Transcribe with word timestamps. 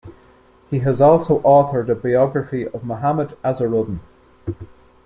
He 0.71 0.79
has 0.79 0.99
also 0.99 1.41
authored 1.41 1.87
a 1.87 1.93
biography 1.93 2.67
of 2.67 2.83
Mohammad 2.83 3.37
Azharuddin. 3.45 3.99